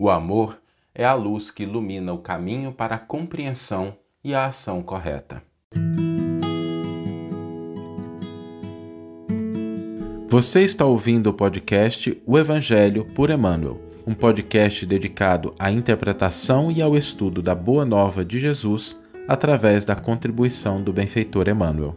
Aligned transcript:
O 0.00 0.08
amor 0.08 0.56
é 0.94 1.04
a 1.04 1.12
luz 1.12 1.50
que 1.50 1.64
ilumina 1.64 2.12
o 2.12 2.18
caminho 2.18 2.70
para 2.70 2.94
a 2.94 2.98
compreensão 3.00 3.96
e 4.22 4.32
a 4.32 4.46
ação 4.46 4.80
correta. 4.80 5.42
Você 10.28 10.62
está 10.62 10.84
ouvindo 10.84 11.30
o 11.30 11.34
podcast 11.34 12.16
O 12.24 12.38
Evangelho 12.38 13.06
por 13.06 13.28
Emmanuel, 13.28 13.80
um 14.06 14.14
podcast 14.14 14.86
dedicado 14.86 15.52
à 15.58 15.68
interpretação 15.68 16.70
e 16.70 16.80
ao 16.80 16.96
estudo 16.96 17.42
da 17.42 17.56
Boa 17.56 17.84
Nova 17.84 18.24
de 18.24 18.38
Jesus 18.38 19.02
através 19.26 19.84
da 19.84 19.96
contribuição 19.96 20.80
do 20.80 20.92
benfeitor 20.92 21.48
Emmanuel. 21.48 21.96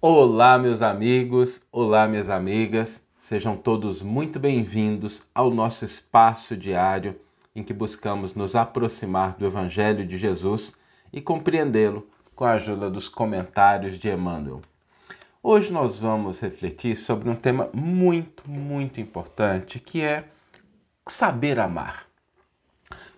Olá, 0.00 0.58
meus 0.58 0.80
amigos, 0.80 1.60
olá, 1.72 2.06
minhas 2.06 2.30
amigas, 2.30 3.03
sejam 3.24 3.56
todos 3.56 4.02
muito 4.02 4.38
bem-vindos 4.38 5.22
ao 5.34 5.48
nosso 5.48 5.82
espaço 5.82 6.54
diário 6.54 7.18
em 7.56 7.62
que 7.62 7.72
buscamos 7.72 8.34
nos 8.34 8.54
aproximar 8.54 9.34
do 9.38 9.46
Evangelho 9.46 10.06
de 10.06 10.18
Jesus 10.18 10.76
e 11.10 11.22
compreendê-lo 11.22 12.06
com 12.36 12.44
a 12.44 12.52
ajuda 12.52 12.90
dos 12.90 13.08
comentários 13.08 13.98
de 13.98 14.10
Emmanuel. 14.10 14.60
Hoje 15.42 15.72
nós 15.72 15.98
vamos 15.98 16.38
refletir 16.38 16.98
sobre 16.98 17.30
um 17.30 17.34
tema 17.34 17.70
muito, 17.72 18.42
muito 18.46 19.00
importante 19.00 19.80
que 19.80 20.02
é 20.02 20.24
saber 21.06 21.58
amar. 21.58 22.04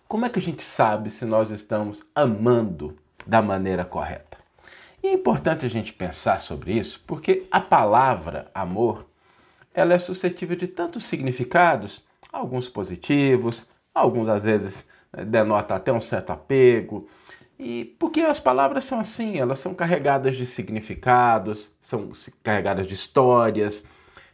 Como 0.06 0.24
é 0.24 0.28
que 0.28 0.38
a 0.38 0.42
gente 0.42 0.62
sabe 0.62 1.10
se 1.10 1.24
nós 1.24 1.50
estamos 1.50 2.06
amando 2.14 2.94
da 3.26 3.42
maneira 3.42 3.84
correta? 3.84 4.38
E 5.02 5.08
é 5.08 5.12
importante 5.12 5.66
a 5.66 5.68
gente 5.68 5.92
pensar 5.92 6.38
sobre 6.38 6.74
isso 6.74 7.02
porque 7.04 7.48
a 7.50 7.58
palavra 7.58 8.48
amor 8.54 9.04
ela 9.76 9.92
é 9.92 9.98
suscetível 9.98 10.56
de 10.56 10.66
tantos 10.66 11.04
significados, 11.04 12.02
alguns 12.32 12.66
positivos, 12.66 13.68
alguns 13.94 14.26
às 14.26 14.44
vezes 14.44 14.88
né, 15.12 15.22
denota 15.22 15.74
até 15.74 15.92
um 15.92 16.00
certo 16.00 16.30
apego, 16.30 17.06
e 17.58 17.84
porque 17.98 18.22
as 18.22 18.40
palavras 18.40 18.84
são 18.84 18.98
assim, 18.98 19.38
elas 19.38 19.58
são 19.58 19.74
carregadas 19.74 20.34
de 20.34 20.46
significados, 20.46 21.70
são 21.80 22.10
carregadas 22.42 22.86
de 22.86 22.94
histórias, 22.94 23.84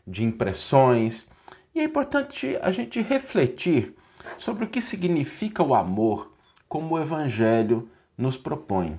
de 0.07 0.25
impressões. 0.25 1.29
E 1.75 1.81
é 1.81 1.85
importante 1.85 2.59
a 2.61 2.71
gente 2.73 3.01
refletir 3.01 3.95
sobre 4.39 4.65
o 4.65 4.69
que 4.69 4.81
significa 4.81 5.63
o 5.63 5.75
amor 5.75 6.33
como 6.69 6.95
o 6.95 7.01
Evangelho 7.01 7.89
nos 8.17 8.37
propõe. 8.37 8.99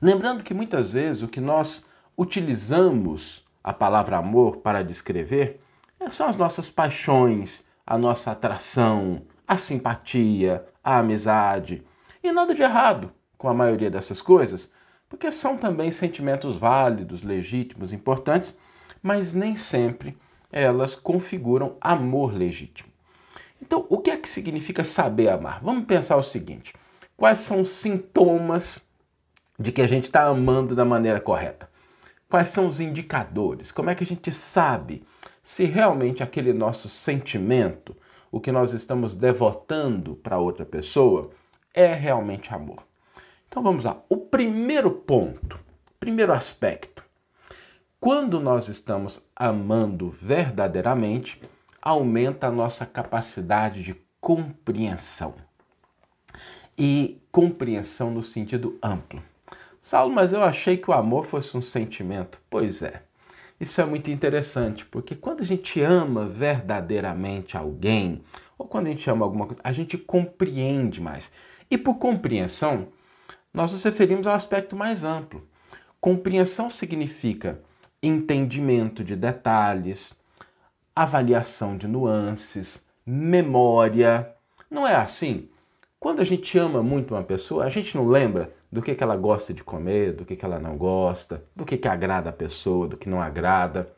Lembrando 0.00 0.42
que 0.44 0.54
muitas 0.54 0.92
vezes 0.92 1.22
o 1.22 1.28
que 1.28 1.40
nós 1.40 1.84
utilizamos 2.16 3.45
a 3.66 3.72
palavra 3.72 4.16
amor 4.16 4.58
para 4.58 4.84
descrever 4.84 5.60
são 6.08 6.28
as 6.28 6.36
nossas 6.36 6.70
paixões, 6.70 7.64
a 7.84 7.98
nossa 7.98 8.30
atração, 8.30 9.22
a 9.46 9.56
simpatia, 9.56 10.64
a 10.84 10.98
amizade. 10.98 11.84
E 12.22 12.30
nada 12.30 12.54
de 12.54 12.62
errado 12.62 13.12
com 13.36 13.48
a 13.48 13.54
maioria 13.54 13.90
dessas 13.90 14.22
coisas, 14.22 14.70
porque 15.08 15.32
são 15.32 15.56
também 15.56 15.90
sentimentos 15.90 16.56
válidos, 16.56 17.24
legítimos, 17.24 17.92
importantes, 17.92 18.56
mas 19.02 19.34
nem 19.34 19.56
sempre 19.56 20.16
elas 20.52 20.94
configuram 20.94 21.76
amor 21.80 22.32
legítimo. 22.32 22.88
Então, 23.60 23.84
o 23.88 23.98
que 23.98 24.10
é 24.10 24.16
que 24.16 24.28
significa 24.28 24.84
saber 24.84 25.28
amar? 25.28 25.60
Vamos 25.60 25.86
pensar 25.86 26.16
o 26.16 26.22
seguinte: 26.22 26.72
quais 27.16 27.38
são 27.38 27.62
os 27.62 27.70
sintomas 27.70 28.80
de 29.58 29.72
que 29.72 29.82
a 29.82 29.88
gente 29.88 30.04
está 30.04 30.22
amando 30.24 30.76
da 30.76 30.84
maneira 30.84 31.20
correta? 31.20 31.68
Quais 32.28 32.48
são 32.48 32.66
os 32.66 32.80
indicadores? 32.80 33.70
Como 33.70 33.88
é 33.88 33.94
que 33.94 34.02
a 34.02 34.06
gente 34.06 34.32
sabe 34.32 35.04
se 35.42 35.64
realmente 35.64 36.22
aquele 36.22 36.52
nosso 36.52 36.88
sentimento, 36.88 37.96
o 38.32 38.40
que 38.40 38.50
nós 38.50 38.72
estamos 38.72 39.14
devotando 39.14 40.16
para 40.16 40.38
outra 40.38 40.64
pessoa, 40.64 41.30
é 41.72 41.94
realmente 41.94 42.52
amor? 42.52 42.82
Então 43.48 43.62
vamos 43.62 43.84
lá. 43.84 44.02
O 44.08 44.16
primeiro 44.16 44.90
ponto, 44.90 45.58
primeiro 46.00 46.32
aspecto. 46.32 47.04
Quando 48.00 48.40
nós 48.40 48.68
estamos 48.68 49.22
amando 49.34 50.10
verdadeiramente, 50.10 51.40
aumenta 51.80 52.48
a 52.48 52.52
nossa 52.52 52.84
capacidade 52.84 53.82
de 53.82 53.94
compreensão. 54.20 55.34
E 56.76 57.22
compreensão 57.30 58.10
no 58.10 58.22
sentido 58.22 58.78
amplo. 58.82 59.22
Saulo, 59.86 60.12
mas 60.12 60.32
eu 60.32 60.42
achei 60.42 60.76
que 60.76 60.90
o 60.90 60.92
amor 60.92 61.24
fosse 61.24 61.56
um 61.56 61.62
sentimento. 61.62 62.40
Pois 62.50 62.82
é. 62.82 63.04
Isso 63.60 63.80
é 63.80 63.84
muito 63.84 64.10
interessante, 64.10 64.84
porque 64.84 65.14
quando 65.14 65.42
a 65.42 65.44
gente 65.44 65.80
ama 65.80 66.26
verdadeiramente 66.26 67.56
alguém, 67.56 68.20
ou 68.58 68.66
quando 68.66 68.88
a 68.88 68.90
gente 68.90 69.08
ama 69.08 69.24
alguma 69.24 69.46
coisa, 69.46 69.62
a 69.62 69.72
gente 69.72 69.96
compreende 69.96 71.00
mais. 71.00 71.30
E 71.70 71.78
por 71.78 71.98
compreensão, 71.98 72.88
nós 73.54 73.72
nos 73.72 73.84
referimos 73.84 74.26
ao 74.26 74.34
aspecto 74.34 74.74
mais 74.74 75.04
amplo. 75.04 75.46
Compreensão 76.00 76.68
significa 76.68 77.60
entendimento 78.02 79.04
de 79.04 79.14
detalhes, 79.14 80.18
avaliação 80.96 81.76
de 81.76 81.86
nuances, 81.86 82.84
memória. 83.06 84.34
Não 84.68 84.84
é 84.84 84.96
assim? 84.96 85.48
Quando 86.00 86.20
a 86.20 86.24
gente 86.24 86.58
ama 86.58 86.82
muito 86.82 87.14
uma 87.14 87.22
pessoa, 87.22 87.64
a 87.64 87.68
gente 87.68 87.96
não 87.96 88.08
lembra 88.08 88.52
do 88.70 88.82
que, 88.82 88.94
que 88.94 89.02
ela 89.02 89.16
gosta 89.16 89.54
de 89.54 89.62
comer, 89.62 90.12
do 90.12 90.24
que, 90.24 90.36
que 90.36 90.44
ela 90.44 90.58
não 90.58 90.76
gosta, 90.76 91.42
do 91.54 91.64
que, 91.64 91.76
que 91.76 91.88
agrada 91.88 92.30
a 92.30 92.32
pessoa, 92.32 92.88
do 92.88 92.96
que 92.96 93.08
não 93.08 93.20
agrada. 93.20 93.88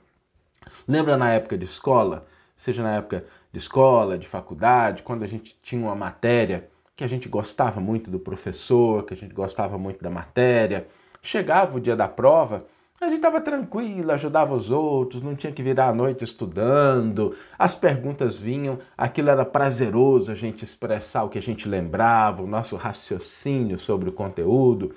Lembra 0.86 1.16
na 1.16 1.30
época 1.30 1.56
de 1.56 1.64
escola, 1.64 2.26
seja 2.56 2.82
na 2.82 2.96
época 2.96 3.24
de 3.52 3.58
escola, 3.58 4.18
de 4.18 4.26
faculdade, 4.26 5.02
quando 5.02 5.22
a 5.22 5.26
gente 5.26 5.58
tinha 5.62 5.82
uma 5.82 5.94
matéria 5.94 6.68
que 6.94 7.04
a 7.04 7.06
gente 7.06 7.28
gostava 7.28 7.80
muito 7.80 8.10
do 8.10 8.18
professor, 8.18 9.04
que 9.04 9.14
a 9.14 9.16
gente 9.16 9.32
gostava 9.32 9.78
muito 9.78 10.02
da 10.02 10.10
matéria. 10.10 10.88
Chegava 11.22 11.76
o 11.76 11.80
dia 11.80 11.94
da 11.94 12.08
prova, 12.08 12.66
a 13.00 13.06
gente 13.06 13.16
estava 13.16 13.40
tranquilo, 13.40 14.10
ajudava 14.10 14.54
os 14.54 14.70
outros, 14.70 15.22
não 15.22 15.36
tinha 15.36 15.52
que 15.52 15.62
virar 15.62 15.88
a 15.88 15.94
noite 15.94 16.24
estudando, 16.24 17.34
as 17.56 17.74
perguntas 17.74 18.36
vinham, 18.36 18.78
aquilo 18.96 19.30
era 19.30 19.44
prazeroso 19.44 20.32
a 20.32 20.34
gente 20.34 20.64
expressar 20.64 21.22
o 21.22 21.28
que 21.28 21.38
a 21.38 21.42
gente 21.42 21.68
lembrava, 21.68 22.42
o 22.42 22.46
nosso 22.46 22.74
raciocínio 22.76 23.78
sobre 23.78 24.08
o 24.08 24.12
conteúdo. 24.12 24.94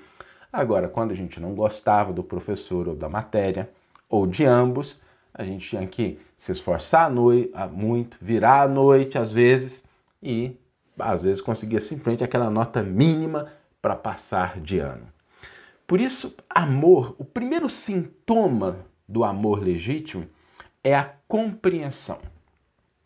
Agora, 0.52 0.88
quando 0.88 1.12
a 1.12 1.14
gente 1.14 1.38
não 1.38 1.54
gostava 1.54 2.12
do 2.12 2.24
professor 2.24 2.88
ou 2.88 2.94
da 2.94 3.08
matéria, 3.08 3.70
ou 4.08 4.26
de 4.26 4.44
ambos, 4.44 5.00
a 5.32 5.44
gente 5.44 5.70
tinha 5.70 5.86
que 5.86 6.18
se 6.36 6.52
esforçar 6.52 7.10
muito, 7.72 8.18
virar 8.20 8.62
à 8.62 8.68
noite 8.68 9.16
às 9.16 9.32
vezes 9.32 9.82
e 10.22 10.56
às 10.98 11.22
vezes 11.22 11.40
conseguia 11.40 11.80
simplesmente 11.80 12.22
aquela 12.22 12.50
nota 12.50 12.82
mínima 12.82 13.46
para 13.80 13.96
passar 13.96 14.60
de 14.60 14.78
ano. 14.78 15.06
Por 15.92 16.00
isso, 16.00 16.34
amor, 16.48 17.14
o 17.18 17.24
primeiro 17.24 17.68
sintoma 17.68 18.86
do 19.06 19.24
amor 19.24 19.62
legítimo 19.62 20.26
é 20.82 20.96
a 20.96 21.04
compreensão. 21.28 22.18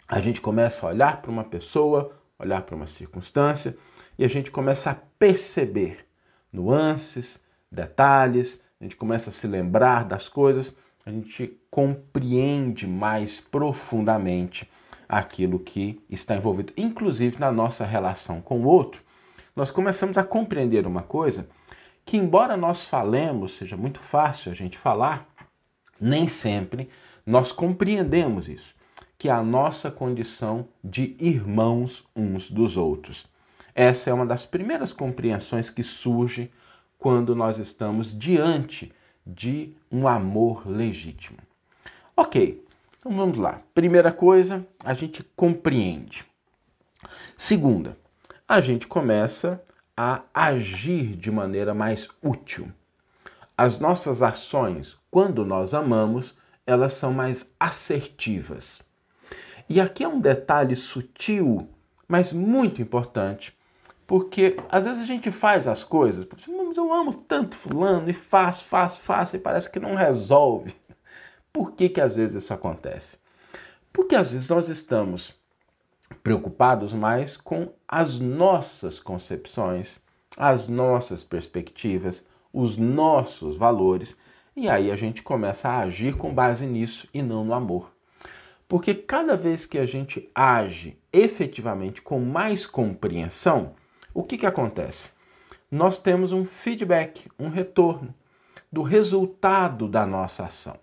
A 0.07 0.21
gente 0.21 0.41
começa 0.41 0.87
a 0.87 0.91
olhar 0.91 1.21
para 1.21 1.33
uma 1.33 1.43
pessoa, 1.43 2.13
olhar 2.39 2.63
para 2.63 2.77
uma 2.77 2.87
circunstância 2.87 3.77
e 4.17 4.25
a 4.25 4.29
gente 4.29 4.53
começa 4.53 4.93
a 4.93 4.95
perceber 5.19 6.07
nuances, 6.53 7.43
detalhes, 7.73 8.63
a 8.81 8.85
gente 8.85 8.95
começa 8.95 9.31
a 9.31 9.33
se 9.33 9.49
lembrar 9.49 10.05
das 10.05 10.29
coisas, 10.29 10.73
a 11.05 11.11
gente 11.11 11.61
compreende 11.69 12.87
mais 12.87 13.41
profundamente 13.41 14.71
aquilo 15.09 15.59
que 15.59 16.01
está 16.09 16.37
envolvido, 16.37 16.73
inclusive 16.77 17.41
na 17.41 17.51
nossa 17.51 17.85
relação 17.85 18.41
com 18.41 18.61
o 18.61 18.65
outro. 18.69 19.03
Nós 19.57 19.73
começamos 19.73 20.17
a 20.17 20.23
compreender 20.23 20.87
uma 20.87 21.03
coisa 21.03 21.49
que, 22.07 22.17
embora 22.17 22.57
nós 22.57 22.85
falemos, 22.85 23.57
seja 23.57 23.77
muito 23.77 23.99
fácil 23.99 24.53
a 24.53 24.55
gente 24.55 24.79
falar, 24.79 25.29
nem 26.01 26.29
sempre 26.29 26.89
nós 27.27 27.51
compreendemos 27.51 28.49
isso, 28.49 28.77
que 29.19 29.29
é 29.29 29.33
a 29.33 29.43
nossa 29.43 29.91
condição 29.91 30.69
de 30.83 31.17
irmãos 31.19 32.05
uns 32.15 32.49
dos 32.49 32.77
outros. 32.77 33.27
Essa 33.75 34.09
é 34.09 34.15
uma 34.15 34.25
das 34.25 34.47
primeiras 34.47 34.93
compreensões 34.93 35.69
que 35.69 35.83
surge 35.83 36.51
quando 36.97 37.35
nós 37.35 37.59
estamos 37.59 38.17
diante 38.17 38.93
de 39.27 39.75
um 39.91 40.07
amor 40.07 40.63
legítimo. 40.65 41.39
Ok, 42.17 42.65
então 43.01 43.13
vamos 43.13 43.37
lá. 43.37 43.61
Primeira 43.75 44.13
coisa, 44.13 44.65
a 44.85 44.95
gente 44.95 45.25
compreende. 45.35 46.25
Segunda, 47.37 47.99
a 48.49 48.61
gente 48.61 48.87
começa 48.87 49.63
a 49.97 50.23
agir 50.35 51.17
de 51.17 51.31
maneira 51.31 51.73
mais 51.73 52.09
útil. 52.23 52.71
As 53.57 53.79
nossas 53.79 54.21
ações, 54.21 54.99
quando 55.11 55.45
nós 55.45 55.73
amamos, 55.73 56.35
elas 56.67 56.93
são 56.93 57.13
mais 57.13 57.51
assertivas. 57.59 58.83
E 59.69 59.81
aqui 59.81 60.05
é 60.05 60.09
um 60.09 60.21
detalhe 60.21 60.77
sutil, 60.77 61.69
mas 62.07 62.33
muito 62.33 62.83
importante, 62.83 63.57
porque 64.07 64.57
às 64.69 64.85
vezes 64.85 65.03
a 65.03 65.07
gente 65.07 65.31
faz 65.31 65.67
as 65.67 65.83
coisas, 65.83 66.27
mas 66.47 66.77
eu 66.77 66.93
amo 66.93 67.13
tanto 67.13 67.57
fulano 67.57 68.09
e 68.11 68.13
faço, 68.13 68.65
faço, 68.67 69.01
faço 69.01 69.37
e 69.37 69.41
parece 69.41 69.71
que 69.71 69.81
não 69.81 69.95
resolve. 69.95 70.75
Por 71.53 71.73
que, 71.73 71.89
que 71.89 72.01
às 72.01 72.17
vezes 72.17 72.45
isso 72.45 72.53
acontece? 72.53 73.17
Porque 73.93 74.15
às 74.15 74.31
vezes 74.31 74.49
nós 74.49 74.69
estamos 74.69 75.36
preocupados 76.23 76.93
mais 76.93 77.37
com 77.37 77.73
as 77.87 78.19
nossas 78.19 78.99
concepções, 78.99 80.01
as 80.37 80.69
nossas 80.69 81.25
perspectivas, 81.25 82.27
os 82.53 82.77
nossos 82.77 83.57
valores, 83.57 84.17
e 84.55 84.69
aí 84.69 84.91
a 84.91 84.97
gente 84.97 85.23
começa 85.23 85.69
a 85.69 85.81
agir 85.81 86.17
com 86.17 86.33
base 86.35 86.67
nisso 86.67 87.09
e 87.13 87.23
não 87.23 87.45
no 87.45 87.55
amor. 87.55 87.93
Porque 88.69 88.95
cada 88.95 89.37
vez 89.37 89.65
que 89.65 89.79
a 89.79 89.87
gente 89.87 90.29
age 90.35 90.99
efetivamente 91.13 92.03
com 92.03 92.19
mais 92.19 92.67
compreensão, 92.67 93.75
o 94.13 94.23
que, 94.23 94.39
que 94.39 94.47
acontece? 94.47 95.11
Nós 95.71 95.99
temos 95.99 96.33
um 96.33 96.45
feedback, 96.45 97.31
um 97.39 97.49
retorno 97.49 98.15
do 98.73 98.83
resultado 98.83 99.87
da 99.87 100.07
nossa 100.07 100.45
ação. 100.45 100.79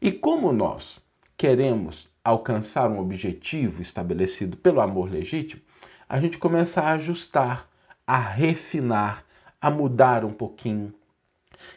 E 0.00 0.12
como 0.12 0.52
nós 0.52 1.00
queremos 1.36 2.08
alcançar 2.26 2.90
um 2.90 2.98
objetivo 2.98 3.80
estabelecido 3.80 4.56
pelo 4.56 4.80
amor 4.80 5.08
legítimo, 5.08 5.62
a 6.08 6.20
gente 6.20 6.38
começa 6.38 6.82
a 6.82 6.92
ajustar, 6.92 7.68
a 8.04 8.18
refinar, 8.18 9.24
a 9.60 9.70
mudar 9.70 10.24
um 10.24 10.32
pouquinho. 10.32 10.92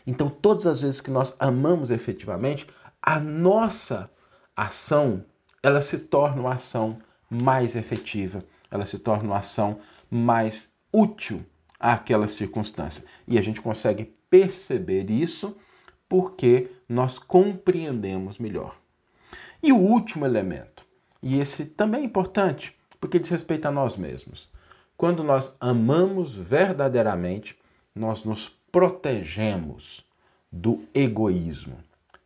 Então, 0.07 0.27
todas 0.27 0.65
as 0.65 0.81
vezes 0.81 1.01
que 1.01 1.11
nós 1.11 1.35
amamos 1.39 1.91
efetivamente, 1.91 2.67
a 2.99 3.19
nossa 3.19 4.09
ação, 4.55 5.23
ela 5.61 5.81
se 5.81 5.99
torna 5.99 6.41
uma 6.41 6.55
ação 6.55 6.97
mais 7.29 7.75
efetiva, 7.75 8.43
ela 8.71 8.87
se 8.87 8.97
torna 8.97 9.25
uma 9.25 9.37
ação 9.37 9.79
mais 10.09 10.71
útil 10.91 11.45
àquela 11.79 12.27
circunstância. 12.27 13.05
E 13.27 13.37
a 13.37 13.41
gente 13.41 13.61
consegue 13.61 14.15
perceber 14.29 15.11
isso 15.11 15.55
porque 16.07 16.71
nós 16.87 17.19
compreendemos 17.19 18.39
melhor. 18.39 18.75
E 19.61 19.71
o 19.71 19.77
último 19.77 20.25
elemento, 20.25 20.85
e 21.21 21.39
esse 21.39 21.65
também 21.65 22.01
é 22.01 22.05
importante, 22.05 22.75
porque 22.99 23.19
diz 23.19 23.29
respeito 23.29 23.67
a 23.67 23.71
nós 23.71 23.97
mesmos. 23.97 24.49
Quando 24.95 25.23
nós 25.23 25.55
amamos 25.59 26.35
verdadeiramente, 26.35 27.57
nós 27.93 28.23
nos 28.23 28.49
protegemos 28.71 30.05
do 30.51 30.83
egoísmo, 30.93 31.77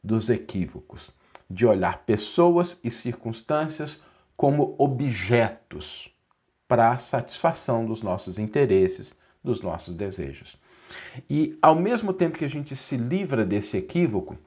dos 0.03 0.29
equívocos, 0.29 1.11
de 1.49 1.65
olhar 1.65 2.03
pessoas 2.05 2.79
e 2.83 2.91
circunstâncias 2.91 4.01
como 4.35 4.75
objetos 4.77 6.09
para 6.67 6.91
a 6.91 6.97
satisfação 6.97 7.85
dos 7.85 8.01
nossos 8.01 8.37
interesses, 8.37 9.17
dos 9.43 9.61
nossos 9.61 9.95
desejos. 9.95 10.57
E 11.29 11.57
ao 11.61 11.75
mesmo 11.75 12.13
tempo 12.13 12.37
que 12.37 12.45
a 12.45 12.49
gente 12.49 12.75
se 12.75 12.97
livra 12.97 13.45
desse 13.45 13.77
equívoco, 13.77 14.37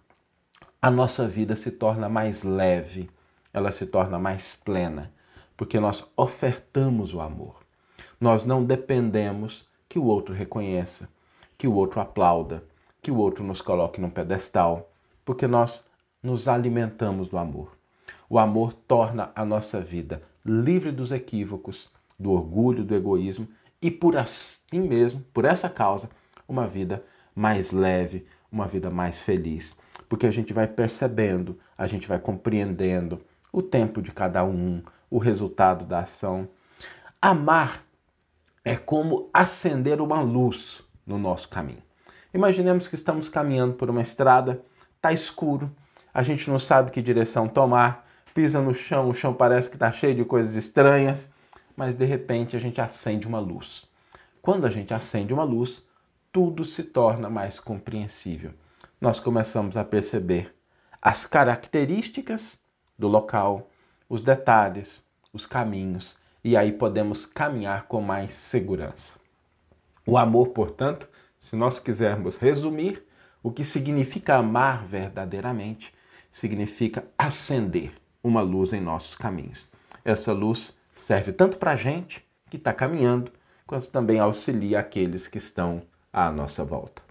a 0.86 0.90
nossa 0.92 1.26
vida 1.26 1.56
se 1.56 1.72
torna 1.72 2.08
mais 2.08 2.44
leve, 2.44 3.10
ela 3.52 3.72
se 3.72 3.84
torna 3.86 4.20
mais 4.20 4.54
plena, 4.54 5.12
porque 5.56 5.80
nós 5.80 6.08
ofertamos 6.16 7.12
o 7.12 7.20
amor. 7.20 7.56
Nós 8.20 8.44
não 8.44 8.64
dependemos 8.64 9.68
que 9.88 9.98
o 9.98 10.04
outro 10.04 10.32
reconheça, 10.32 11.08
que 11.58 11.66
o 11.66 11.74
outro 11.74 12.00
aplauda, 12.00 12.62
que 13.02 13.10
o 13.10 13.16
outro 13.16 13.42
nos 13.42 13.60
coloque 13.60 14.00
num 14.00 14.08
pedestal, 14.08 14.92
porque 15.24 15.48
nós 15.48 15.84
nos 16.22 16.46
alimentamos 16.46 17.28
do 17.28 17.36
amor. 17.36 17.76
O 18.30 18.38
amor 18.38 18.72
torna 18.72 19.32
a 19.34 19.44
nossa 19.44 19.80
vida 19.80 20.22
livre 20.44 20.92
dos 20.92 21.10
equívocos, 21.10 21.90
do 22.16 22.30
orgulho, 22.30 22.84
do 22.84 22.94
egoísmo 22.94 23.48
e 23.82 23.90
por 23.90 24.16
assim 24.16 24.78
mesmo, 24.78 25.20
por 25.34 25.46
essa 25.46 25.68
causa, 25.68 26.08
uma 26.46 26.68
vida 26.68 27.04
mais 27.34 27.72
leve, 27.72 28.24
uma 28.52 28.68
vida 28.68 28.88
mais 28.88 29.24
feliz. 29.24 29.76
Porque 30.08 30.26
a 30.26 30.30
gente 30.30 30.52
vai 30.52 30.66
percebendo, 30.66 31.58
a 31.76 31.86
gente 31.86 32.06
vai 32.06 32.18
compreendendo 32.18 33.20
o 33.52 33.62
tempo 33.62 34.02
de 34.02 34.12
cada 34.12 34.44
um, 34.44 34.82
o 35.10 35.18
resultado 35.18 35.84
da 35.84 36.00
ação. 36.00 36.48
Amar 37.20 37.84
é 38.64 38.76
como 38.76 39.30
acender 39.32 40.00
uma 40.00 40.20
luz 40.20 40.82
no 41.06 41.18
nosso 41.18 41.48
caminho. 41.48 41.82
Imaginemos 42.34 42.88
que 42.88 42.94
estamos 42.94 43.28
caminhando 43.28 43.74
por 43.74 43.88
uma 43.88 44.02
estrada, 44.02 44.60
está 44.96 45.12
escuro, 45.12 45.70
a 46.12 46.22
gente 46.22 46.50
não 46.50 46.58
sabe 46.58 46.90
que 46.90 47.00
direção 47.00 47.48
tomar, 47.48 48.06
pisa 48.34 48.60
no 48.60 48.74
chão, 48.74 49.08
o 49.08 49.14
chão 49.14 49.32
parece 49.32 49.70
que 49.70 49.76
está 49.76 49.90
cheio 49.92 50.14
de 50.14 50.24
coisas 50.24 50.54
estranhas, 50.54 51.30
mas 51.76 51.94
de 51.94 52.04
repente 52.04 52.56
a 52.56 52.58
gente 52.58 52.80
acende 52.80 53.26
uma 53.26 53.38
luz. 53.38 53.86
Quando 54.42 54.66
a 54.66 54.70
gente 54.70 54.92
acende 54.92 55.32
uma 55.32 55.44
luz, 55.44 55.82
tudo 56.32 56.64
se 56.64 56.82
torna 56.82 57.30
mais 57.30 57.58
compreensível. 57.58 58.52
Nós 58.98 59.20
começamos 59.20 59.76
a 59.76 59.84
perceber 59.84 60.54
as 61.02 61.26
características 61.26 62.58
do 62.98 63.06
local, 63.06 63.68
os 64.08 64.22
detalhes, 64.22 65.04
os 65.34 65.44
caminhos, 65.44 66.16
e 66.42 66.56
aí 66.56 66.72
podemos 66.72 67.26
caminhar 67.26 67.88
com 67.88 68.00
mais 68.00 68.32
segurança. 68.32 69.14
O 70.06 70.16
amor, 70.16 70.48
portanto, 70.48 71.08
se 71.38 71.54
nós 71.54 71.78
quisermos 71.78 72.38
resumir, 72.38 73.04
o 73.42 73.52
que 73.52 73.64
significa 73.64 74.36
amar 74.36 74.82
verdadeiramente 74.82 75.92
significa 76.30 77.04
acender 77.18 77.92
uma 78.24 78.40
luz 78.40 78.72
em 78.72 78.80
nossos 78.80 79.14
caminhos. 79.14 79.68
Essa 80.04 80.32
luz 80.32 80.74
serve 80.94 81.32
tanto 81.32 81.58
para 81.58 81.72
a 81.72 81.76
gente 81.76 82.26
que 82.48 82.56
está 82.56 82.72
caminhando, 82.72 83.30
quanto 83.66 83.88
também 83.88 84.18
auxilia 84.18 84.80
aqueles 84.80 85.28
que 85.28 85.36
estão 85.38 85.82
à 86.10 86.32
nossa 86.32 86.64
volta. 86.64 87.05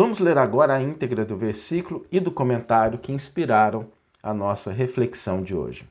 Vamos 0.00 0.18
ler 0.18 0.38
agora 0.38 0.72
a 0.72 0.82
íntegra 0.82 1.26
do 1.26 1.36
versículo 1.36 2.06
e 2.10 2.18
do 2.18 2.30
comentário 2.30 2.98
que 2.98 3.12
inspiraram 3.12 3.88
a 4.22 4.32
nossa 4.32 4.72
reflexão 4.72 5.42
de 5.42 5.54
hoje. 5.54 5.86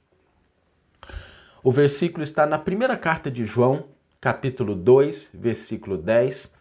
O 1.64 1.72
versículo 1.72 2.24
está 2.24 2.48
na 2.48 2.58
primeira 2.58 2.98
carta 2.98 3.30
de 3.30 3.46
João, 3.46 3.86
capítulo 4.20 4.74
2, 4.74 5.30
versículo 5.32 5.96
10, 5.96 6.52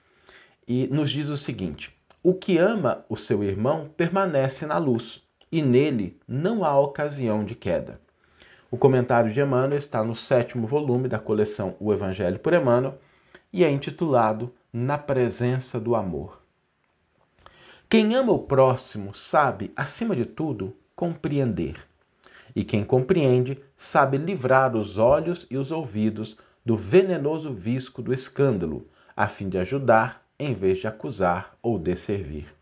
e 0.68 0.88
nos 0.88 1.10
diz 1.10 1.30
o 1.30 1.38
seguinte: 1.38 1.90
O 2.22 2.34
que 2.34 2.58
ama 2.58 3.06
o 3.08 3.16
seu 3.16 3.42
irmão 3.42 3.88
permanece 3.96 4.66
na 4.66 4.76
luz 4.76 5.22
e 5.50 5.62
nele 5.62 6.20
não 6.28 6.62
há 6.62 6.78
ocasião 6.78 7.46
de 7.46 7.54
queda. 7.54 7.98
O 8.70 8.76
comentário 8.76 9.32
de 9.32 9.40
Emmanuel 9.40 9.78
está 9.78 10.04
no 10.04 10.14
sétimo 10.14 10.66
volume 10.66 11.08
da 11.08 11.18
coleção 11.18 11.74
O 11.80 11.94
Evangelho 11.94 12.40
por 12.40 12.52
Emmanuel 12.52 12.98
e 13.50 13.64
é 13.64 13.70
intitulado 13.70 14.52
Na 14.70 14.98
Presença 14.98 15.80
do 15.80 15.96
Amor. 15.96 16.37
Quem 17.90 18.14
ama 18.14 18.32
o 18.32 18.40
próximo 18.40 19.14
sabe, 19.14 19.72
acima 19.74 20.14
de 20.14 20.26
tudo, 20.26 20.76
compreender. 20.94 21.76
E 22.54 22.62
quem 22.62 22.84
compreende 22.84 23.58
sabe 23.78 24.18
livrar 24.18 24.76
os 24.76 24.98
olhos 24.98 25.46
e 25.50 25.56
os 25.56 25.72
ouvidos 25.72 26.36
do 26.62 26.76
venenoso 26.76 27.50
visco 27.50 28.02
do 28.02 28.12
escândalo, 28.12 28.86
a 29.16 29.26
fim 29.26 29.48
de 29.48 29.56
ajudar 29.56 30.22
em 30.38 30.54
vez 30.54 30.76
de 30.76 30.86
acusar 30.86 31.56
ou 31.62 31.78
desservir. 31.78 32.54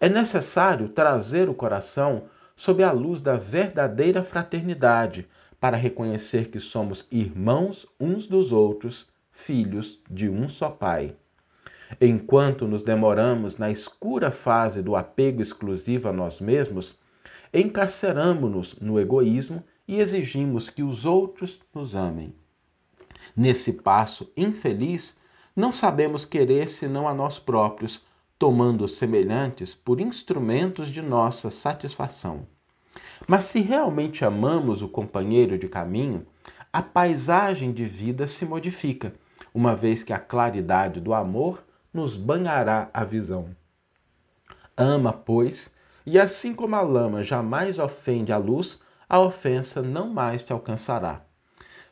É 0.00 0.08
necessário 0.08 0.88
trazer 0.88 1.50
o 1.50 1.54
coração 1.54 2.24
sob 2.56 2.82
a 2.82 2.90
luz 2.90 3.20
da 3.20 3.36
verdadeira 3.36 4.24
fraternidade 4.24 5.28
para 5.60 5.76
reconhecer 5.76 6.48
que 6.48 6.58
somos 6.58 7.06
irmãos 7.12 7.86
uns 8.00 8.26
dos 8.26 8.50
outros, 8.50 9.06
filhos 9.30 10.00
de 10.10 10.26
um 10.30 10.48
só 10.48 10.70
Pai. 10.70 11.16
Enquanto 12.00 12.66
nos 12.66 12.82
demoramos 12.82 13.56
na 13.58 13.70
escura 13.70 14.30
fase 14.30 14.82
do 14.82 14.96
apego 14.96 15.42
exclusivo 15.42 16.08
a 16.08 16.12
nós 16.12 16.40
mesmos, 16.40 16.98
encarceramos-nos 17.52 18.78
no 18.80 18.98
egoísmo 18.98 19.62
e 19.86 19.98
exigimos 19.98 20.70
que 20.70 20.82
os 20.82 21.04
outros 21.04 21.60
nos 21.74 21.94
amem. 21.94 22.34
Nesse 23.36 23.74
passo 23.74 24.32
infeliz, 24.36 25.18
não 25.54 25.70
sabemos 25.70 26.24
querer 26.24 26.68
senão 26.68 27.06
a 27.06 27.14
nós 27.14 27.38
próprios 27.38 28.02
tomando 28.38 28.84
os 28.84 28.96
semelhantes 28.96 29.74
por 29.74 30.00
instrumentos 30.00 30.88
de 30.88 31.00
nossa 31.00 31.50
satisfação. 31.50 32.46
Mas 33.28 33.44
se 33.44 33.60
realmente 33.60 34.24
amamos 34.24 34.82
o 34.82 34.88
companheiro 34.88 35.56
de 35.56 35.68
caminho, 35.68 36.26
a 36.72 36.82
paisagem 36.82 37.72
de 37.72 37.84
vida 37.84 38.26
se 38.26 38.44
modifica, 38.44 39.14
uma 39.54 39.76
vez 39.76 40.02
que 40.02 40.12
a 40.12 40.18
claridade 40.18 41.00
do 41.00 41.14
amor 41.14 41.62
nos 41.92 42.16
banhará 42.16 42.90
a 42.92 43.04
visão. 43.04 43.54
Ama, 44.76 45.12
pois, 45.12 45.74
e 46.06 46.18
assim 46.18 46.54
como 46.54 46.74
a 46.74 46.80
lama 46.80 47.22
jamais 47.22 47.78
ofende 47.78 48.32
a 48.32 48.38
luz, 48.38 48.80
a 49.08 49.20
ofensa 49.20 49.82
não 49.82 50.08
mais 50.08 50.42
te 50.42 50.52
alcançará. 50.52 51.22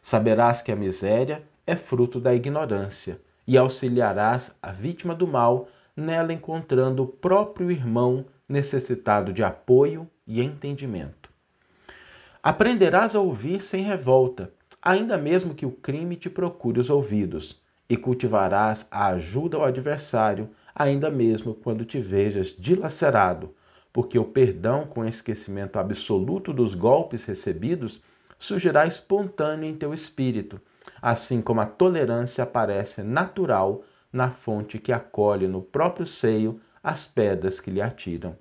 Saberás 0.01 0.63
que 0.63 0.73
a 0.73 0.77
miséria 0.77 1.43
é 1.67 1.77
fruto 1.77 2.19
da 2.19 2.35
ignorância 2.35 3.21
e 3.47 3.59
auxiliarás 3.59 4.57
a 4.63 4.73
vítima 4.73 5.15
do 5.15 5.27
mal 5.27 5.69
nela 5.95 6.33
encontrando 6.33 7.03
o 7.03 7.07
próprio 7.07 7.71
irmão 7.71 8.25
necessitado 8.49 9.33
de 9.33 9.43
apoio 9.43 10.09
e 10.27 10.41
entendimento. 10.41 11.31
Aprenderás 12.43 13.15
a 13.15 13.21
ouvir 13.21 13.61
sem 13.61 13.85
revolta, 13.85 14.51
ainda 14.81 15.19
mesmo 15.19 15.55
que 15.55 15.67
o 15.67 15.71
crime 15.71 16.17
te 16.17 16.31
procure 16.31 16.81
os 16.81 16.89
ouvidos, 16.89 17.61
e 17.91 17.97
cultivarás 17.97 18.87
a 18.89 19.09
ajuda 19.09 19.57
ao 19.57 19.65
adversário, 19.65 20.49
ainda 20.73 21.11
mesmo 21.11 21.57
quando 21.57 21.85
te 21.85 21.99
vejas 21.99 22.55
dilacerado, 22.57 23.53
porque 23.93 24.17
o 24.17 24.25
perdão 24.25 24.87
com 24.87 25.05
esquecimento 25.05 25.77
absoluto 25.77 26.53
dos 26.53 26.77
golpes 26.77 27.25
recebidos 27.25 28.01
surgirá 28.39 28.87
espontâneo 28.87 29.69
em 29.69 29.75
teu 29.75 29.93
espírito, 29.93 30.61
assim 31.03 31.43
como 31.43 31.61
a 31.61 31.67
tolerância 31.67 32.45
aparece 32.45 33.03
natural 33.03 33.83
na 34.13 34.31
fonte 34.31 34.79
que 34.79 34.93
acolhe 34.93 35.49
no 35.49 35.61
próprio 35.61 36.07
seio 36.07 36.61
as 36.83 37.09
pedras 37.09 37.59
que 37.59 37.73
lhe 37.73 37.83
atiram. 37.83 38.39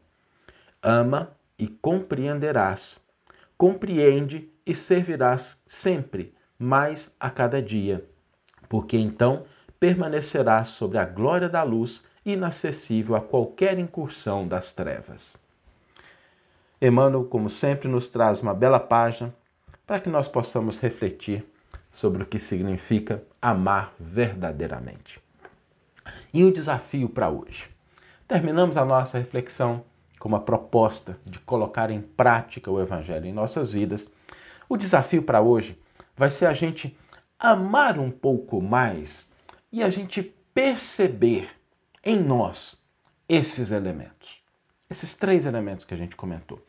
Ama 0.82 1.36
e 1.58 1.68
compreenderás. 1.68 3.03
Compreende 3.58 4.53
e 4.63 4.75
servirás 4.75 5.60
sempre, 5.65 6.36
mais 6.58 7.13
a 7.20 7.29
cada 7.29 7.62
dia, 7.62 8.08
porque 8.69 8.97
então 8.97 9.43
permanecerás 9.79 10.69
sobre 10.69 10.99
a 10.99 11.05
glória 11.05 11.49
da 11.49 11.63
luz, 11.63 12.03
inacessível 12.23 13.15
a 13.15 13.21
qualquer 13.21 13.79
incursão 13.79 14.47
das 14.47 14.71
trevas. 14.71 15.35
Emmanuel, 16.81 17.25
como 17.25 17.49
sempre, 17.49 17.89
nos 17.89 18.07
traz 18.07 18.41
uma 18.41 18.53
bela 18.53 18.79
página 18.79 19.33
para 19.85 19.99
que 19.99 20.09
nós 20.09 20.27
possamos 20.27 20.79
refletir 20.79 21.43
sobre 21.91 22.23
o 22.23 22.25
que 22.25 22.38
significa 22.38 23.23
amar 23.41 23.93
verdadeiramente. 23.99 25.19
E 26.33 26.43
o 26.43 26.53
desafio 26.53 27.09
para 27.09 27.29
hoje? 27.29 27.69
Terminamos 28.27 28.77
a 28.77 28.85
nossa 28.85 29.17
reflexão 29.17 29.83
com 30.19 30.29
uma 30.29 30.39
proposta 30.39 31.17
de 31.25 31.39
colocar 31.39 31.89
em 31.89 32.01
prática 32.01 32.69
o 32.69 32.79
Evangelho 32.79 33.25
em 33.25 33.33
nossas 33.33 33.73
vidas. 33.73 34.07
O 34.67 34.77
desafio 34.77 35.23
para 35.23 35.41
hoje 35.41 35.77
vai 36.15 36.29
ser 36.29 36.45
a 36.45 36.53
gente 36.53 36.95
amar 37.39 37.98
um 37.98 38.12
pouco 38.12 38.62
mais 38.62 39.29
e 39.72 39.81
a 39.81 39.89
gente 39.89 40.22
perceber 40.53 41.50
em 42.03 42.19
nós 42.19 42.77
esses 43.27 43.72
elementos, 43.72 44.41
esses 44.89 45.13
três 45.13 45.46
elementos 45.46 45.86
que 45.86 45.93
a 45.93 45.98
gente 45.98 46.15
comentou. 46.15 46.60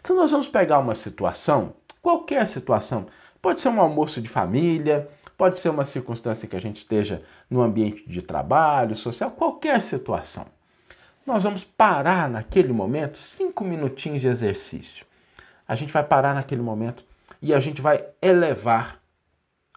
Então, 0.00 0.16
nós 0.16 0.30
vamos 0.30 0.48
pegar 0.48 0.78
uma 0.78 0.94
situação, 0.94 1.74
qualquer 2.02 2.46
situação, 2.46 3.06
pode 3.40 3.60
ser 3.60 3.68
um 3.68 3.80
almoço 3.80 4.20
de 4.20 4.28
família, 4.28 5.08
pode 5.36 5.58
ser 5.58 5.68
uma 5.68 5.84
circunstância 5.84 6.48
que 6.48 6.56
a 6.56 6.60
gente 6.60 6.78
esteja 6.78 7.22
no 7.48 7.62
ambiente 7.62 8.08
de 8.08 8.22
trabalho, 8.22 8.96
social, 8.96 9.30
qualquer 9.30 9.80
situação. 9.80 10.46
Nós 11.26 11.42
vamos 11.42 11.62
parar 11.62 12.30
naquele 12.30 12.72
momento 12.72 13.18
cinco 13.18 13.64
minutinhos 13.64 14.20
de 14.20 14.28
exercício. 14.28 15.04
A 15.68 15.74
gente 15.74 15.92
vai 15.92 16.04
parar 16.04 16.34
naquele 16.34 16.62
momento 16.62 17.04
e 17.42 17.52
a 17.52 17.60
gente 17.60 17.82
vai 17.82 18.04
elevar 18.22 19.00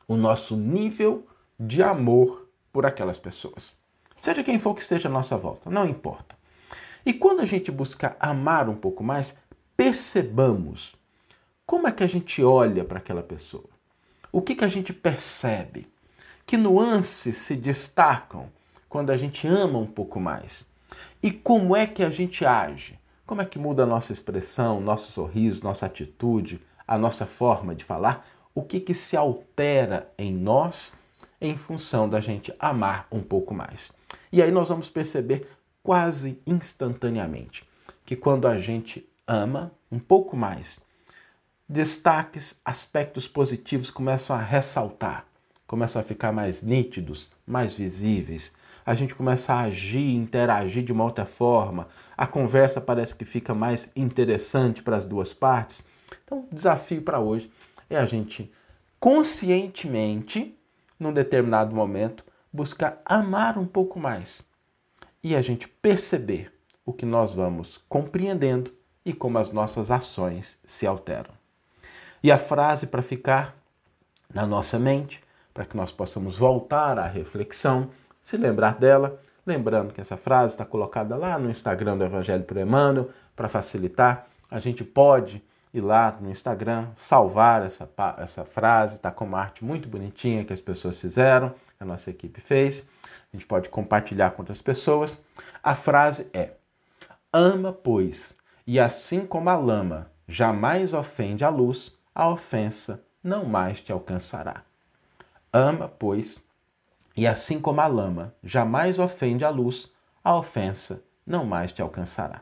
o 0.09 0.17
nosso 0.17 0.57
nível 0.57 1.27
de 1.57 1.83
amor 1.83 2.49
por 2.73 2.83
aquelas 2.83 3.19
pessoas. 3.19 3.77
Seja 4.19 4.43
quem 4.43 4.57
for 4.57 4.73
que 4.73 4.81
esteja 4.81 5.07
à 5.07 5.11
nossa 5.11 5.37
volta, 5.37 5.69
não 5.69 5.87
importa. 5.87 6.35
E 7.05 7.13
quando 7.13 7.41
a 7.41 7.45
gente 7.45 7.71
busca 7.71 8.17
amar 8.19 8.67
um 8.67 8.75
pouco 8.75 9.03
mais, 9.03 9.37
percebamos 9.77 10.95
como 11.63 11.87
é 11.87 11.91
que 11.91 12.03
a 12.03 12.07
gente 12.07 12.43
olha 12.43 12.83
para 12.83 12.97
aquela 12.97 13.21
pessoa. 13.21 13.69
O 14.31 14.41
que, 14.41 14.55
que 14.55 14.65
a 14.65 14.67
gente 14.67 14.91
percebe? 14.91 15.87
Que 16.43 16.57
nuances 16.57 17.37
se 17.37 17.55
destacam 17.55 18.51
quando 18.89 19.11
a 19.11 19.17
gente 19.17 19.47
ama 19.47 19.77
um 19.77 19.85
pouco 19.85 20.19
mais? 20.19 20.67
E 21.21 21.31
como 21.31 21.75
é 21.75 21.85
que 21.85 22.01
a 22.03 22.09
gente 22.09 22.43
age? 22.43 22.99
Como 23.27 23.43
é 23.43 23.45
que 23.45 23.59
muda 23.59 23.83
a 23.83 23.85
nossa 23.85 24.11
expressão, 24.11 24.81
nosso 24.81 25.11
sorriso, 25.11 25.63
nossa 25.63 25.85
atitude, 25.85 26.59
a 26.87 26.97
nossa 26.97 27.27
forma 27.27 27.75
de 27.75 27.85
falar? 27.85 28.25
O 28.59 28.63
que, 28.63 28.81
que 28.81 28.93
se 28.93 29.15
altera 29.15 30.11
em 30.17 30.33
nós 30.33 30.91
em 31.39 31.55
função 31.55 32.09
da 32.09 32.19
gente 32.19 32.53
amar 32.59 33.07
um 33.09 33.21
pouco 33.21 33.53
mais? 33.53 33.93
E 34.33 34.41
aí 34.41 34.51
nós 34.51 34.67
vamos 34.67 34.89
perceber 34.89 35.47
quase 35.81 36.41
instantaneamente 36.45 37.65
que 38.05 38.17
quando 38.17 38.49
a 38.49 38.59
gente 38.59 39.07
ama 39.25 39.71
um 39.89 39.97
pouco 39.97 40.35
mais, 40.35 40.83
destaques, 41.69 42.59
aspectos 42.65 43.29
positivos 43.29 43.89
começam 43.89 44.35
a 44.35 44.41
ressaltar, 44.41 45.25
começam 45.65 46.01
a 46.01 46.03
ficar 46.03 46.33
mais 46.33 46.61
nítidos, 46.61 47.31
mais 47.47 47.73
visíveis 47.73 48.53
a 48.85 48.93
gente 48.93 49.15
começa 49.15 49.53
a 49.53 49.61
agir, 49.61 50.15
interagir 50.15 50.83
de 50.83 50.91
uma 50.91 51.05
outra 51.05 51.25
forma, 51.25 51.87
a 52.17 52.27
conversa 52.27 52.81
parece 52.81 53.15
que 53.15 53.23
fica 53.23 53.53
mais 53.53 53.89
interessante 53.95 54.81
para 54.81 54.97
as 54.97 55.05
duas 55.05 55.33
partes. 55.33 55.83
Então, 56.25 56.47
desafio 56.51 57.01
para 57.01 57.19
hoje 57.19 57.51
é 57.89 57.97
a 57.97 58.05
gente 58.05 58.51
conscientemente, 58.99 60.57
num 60.99 61.13
determinado 61.13 61.75
momento, 61.75 62.23
buscar 62.51 63.01
amar 63.05 63.57
um 63.57 63.65
pouco 63.65 63.99
mais 63.99 64.45
e 65.23 65.35
a 65.35 65.41
gente 65.41 65.67
perceber 65.67 66.51
o 66.85 66.93
que 66.93 67.05
nós 67.05 67.33
vamos 67.33 67.77
compreendendo 67.89 68.71
e 69.05 69.13
como 69.13 69.37
as 69.37 69.51
nossas 69.51 69.91
ações 69.91 70.57
se 70.65 70.85
alteram. 70.85 71.31
E 72.21 72.31
a 72.31 72.37
frase 72.37 72.87
para 72.87 73.01
ficar 73.01 73.55
na 74.33 74.45
nossa 74.45 74.77
mente, 74.77 75.23
para 75.53 75.65
que 75.65 75.77
nós 75.77 75.91
possamos 75.91 76.37
voltar 76.37 76.99
à 76.99 77.07
reflexão, 77.07 77.89
se 78.21 78.37
lembrar 78.37 78.75
dela. 78.77 79.19
Lembrando 79.45 79.93
que 79.93 80.01
essa 80.01 80.17
frase 80.17 80.53
está 80.53 80.65
colocada 80.65 81.15
lá 81.15 81.39
no 81.39 81.49
Instagram 81.49 81.97
do 81.97 82.03
Evangelho 82.03 82.43
por 82.43 82.57
Emmanuel, 82.57 83.09
para 83.35 83.47
facilitar. 83.47 84.27
A 84.51 84.59
gente 84.59 84.83
pode 84.83 85.43
ir 85.73 85.81
lá 85.81 86.17
no 86.19 86.29
Instagram, 86.29 86.87
salvar 86.95 87.63
essa, 87.63 87.89
essa 88.17 88.45
frase, 88.45 88.95
está 88.95 89.11
com 89.11 89.25
uma 89.25 89.39
arte 89.39 89.63
muito 89.63 89.87
bonitinha 89.87 90.43
que 90.43 90.53
as 90.53 90.59
pessoas 90.59 90.99
fizeram, 90.99 91.53
a 91.79 91.85
nossa 91.85 92.09
equipe 92.09 92.41
fez. 92.41 92.87
A 93.31 93.37
gente 93.37 93.45
pode 93.45 93.69
compartilhar 93.69 94.31
com 94.31 94.41
outras 94.41 94.61
pessoas. 94.61 95.21
A 95.63 95.75
frase 95.75 96.27
é: 96.33 96.53
Ama, 97.31 97.71
pois, 97.71 98.35
e 98.65 98.79
assim 98.79 99.25
como 99.25 99.49
a 99.49 99.55
lama 99.55 100.11
jamais 100.27 100.93
ofende 100.93 101.43
a 101.43 101.49
luz, 101.49 101.95
a 102.13 102.27
ofensa 102.27 103.03
não 103.23 103.45
mais 103.45 103.79
te 103.79 103.91
alcançará. 103.91 104.63
Ama, 105.53 105.87
pois, 105.87 106.43
e 107.15 107.27
assim 107.27 107.59
como 107.59 107.81
a 107.81 107.87
lama 107.87 108.33
jamais 108.43 108.97
ofende 108.97 109.43
a 109.43 109.49
luz, 109.49 109.91
a 110.23 110.35
ofensa 110.35 111.03
não 111.25 111.45
mais 111.45 111.71
te 111.71 111.81
alcançará. 111.81 112.41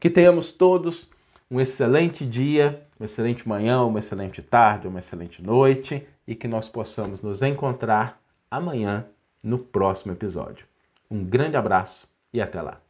Que 0.00 0.10
tenhamos 0.10 0.52
todos 0.52 1.10
um 1.54 1.60
excelente 1.60 2.26
dia, 2.26 2.84
uma 2.98 3.04
excelente 3.04 3.48
manhã, 3.48 3.80
uma 3.82 4.00
excelente 4.00 4.42
tarde, 4.42 4.88
uma 4.88 4.98
excelente 4.98 5.40
noite 5.40 6.04
e 6.26 6.34
que 6.34 6.48
nós 6.48 6.68
possamos 6.68 7.22
nos 7.22 7.42
encontrar 7.42 8.20
amanhã 8.50 9.06
no 9.40 9.56
próximo 9.56 10.10
episódio. 10.10 10.66
Um 11.08 11.22
grande 11.22 11.56
abraço 11.56 12.08
e 12.32 12.42
até 12.42 12.60
lá. 12.60 12.80